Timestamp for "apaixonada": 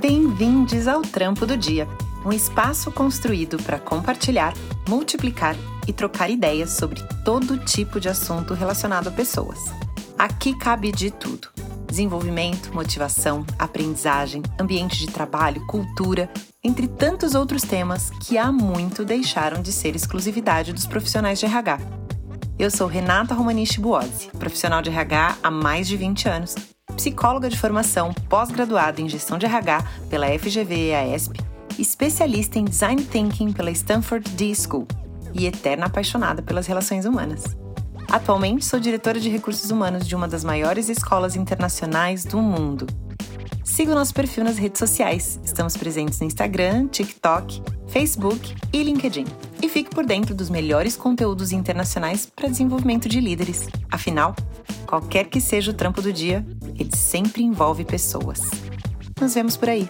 35.86-36.42